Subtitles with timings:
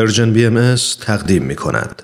[0.00, 2.02] Persian BM تقدیم می کند.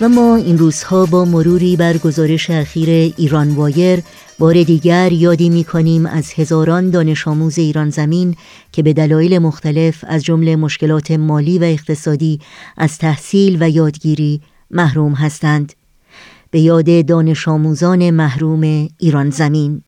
[0.00, 4.02] و ما این روزها با مروری بر گزارش اخیر ایران وایر
[4.38, 8.36] بار دیگر یادی می کنیم از هزاران دانش آموز ایران زمین
[8.72, 12.40] که به دلایل مختلف از جمله مشکلات مالی و اقتصادی
[12.76, 15.72] از تحصیل و یادگیری محروم هستند
[16.50, 19.82] به یاد دانش آموزان محروم ایران زمین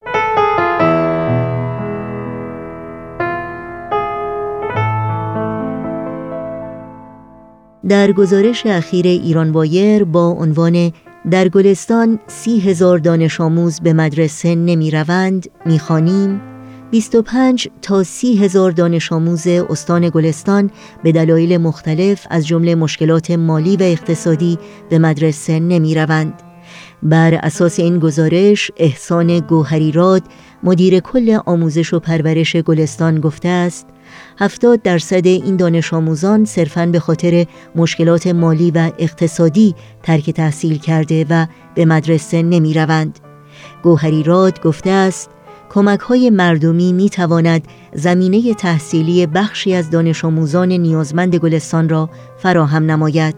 [7.89, 10.93] در گزارش اخیر ایران وایر با عنوان
[11.31, 16.41] در گلستان سی هزار دانش آموز به مدرسه نمی روند می خانیم
[16.91, 20.71] 25 تا سی هزار دانش آموز استان گلستان
[21.03, 24.59] به دلایل مختلف از جمله مشکلات مالی و اقتصادی
[24.91, 26.43] به مدرسه نمی روند.
[27.03, 30.23] بر اساس این گزارش احسان گوهریراد
[30.63, 33.87] مدیر کل آموزش و پرورش گلستان گفته است
[34.39, 41.27] هفتاد درصد این دانش آموزان صرفاً به خاطر مشکلات مالی و اقتصادی ترک تحصیل کرده
[41.31, 43.19] و به مدرسه نمی روند.
[43.83, 45.31] گوهری راد گفته است
[45.71, 52.91] کمک های مردمی می تواند زمینه تحصیلی بخشی از دانش آموزان نیازمند گلستان را فراهم
[52.91, 53.35] نماید.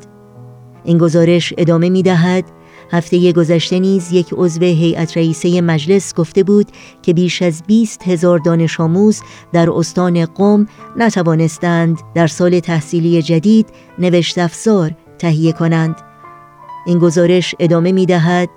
[0.85, 2.45] این گزارش ادامه می دهد
[2.91, 6.67] هفته گذشته نیز یک عضو هیئت رئیسه مجلس گفته بود
[7.03, 13.69] که بیش از 20 هزار دانش آموز در استان قم نتوانستند در سال تحصیلی جدید
[13.99, 15.97] نوشت افزار تهیه کنند.
[16.87, 18.49] این گزارش ادامه می دهد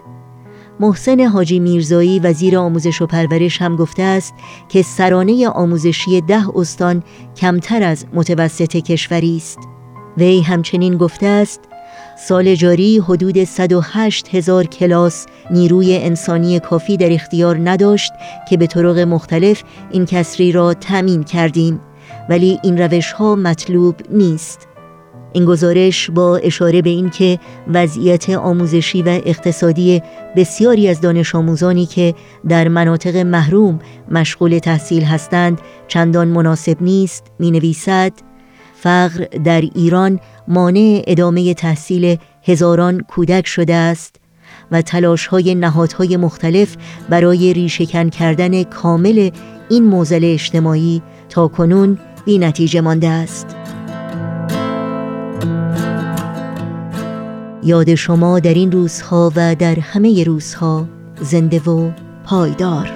[0.79, 4.33] محسن حاجی میرزایی وزیر آموزش و پرورش هم گفته است
[4.69, 7.03] که سرانه آموزشی ده استان
[7.37, 9.59] کمتر از متوسط کشوری است.
[10.17, 11.61] وی همچنین گفته است
[12.21, 18.13] سال جاری حدود 108 هزار کلاس نیروی انسانی کافی در اختیار نداشت
[18.49, 21.79] که به طرق مختلف این کسری را تمین کردیم
[22.29, 24.67] ولی این روش ها مطلوب نیست.
[25.33, 30.01] این گزارش با اشاره به اینکه وضعیت آموزشی و اقتصادی
[30.35, 32.15] بسیاری از دانش آموزانی که
[32.49, 33.79] در مناطق محروم
[34.11, 38.28] مشغول تحصیل هستند چندان مناسب نیست می نویسد
[38.81, 44.15] فقر در ایران مانع ادامه تحصیل هزاران کودک شده است
[44.71, 46.75] و تلاش های نهادهای مختلف
[47.09, 49.29] برای ریشهکن کردن کامل
[49.69, 53.55] این موزل اجتماعی تا کنون بی نتیجه مانده است.
[57.63, 60.87] یاد شما در این روزها و در همه روزها
[61.21, 61.91] زنده و
[62.25, 62.91] پایدار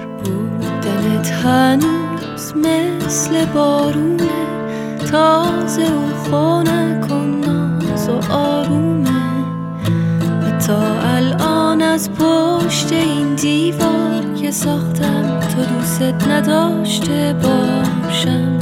[0.82, 4.63] دلت هنوز مثل بارونه
[5.10, 7.00] تازه و خونه
[8.08, 9.10] و آرومه.
[10.66, 18.58] تا الان از پشت این دیوار که ساختم تو دوست نداشته باشم.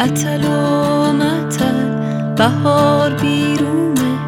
[0.00, 4.18] اتل و متل بهار بیرونه.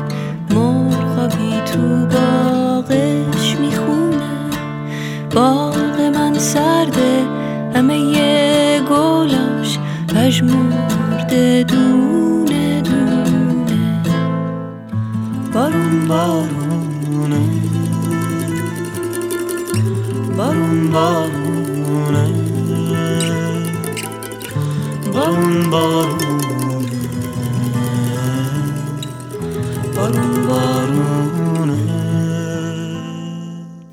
[0.50, 4.16] مرغابی تو باغش می‌خونه.
[5.34, 7.22] باغ من سرده
[7.74, 9.78] همه یه گلاش
[11.26, 14.06] پژمرده دونه بارونه
[15.54, 17.40] بارون بارونه.
[20.36, 21.55] بارون بارونه